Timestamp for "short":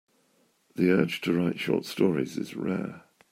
1.59-1.85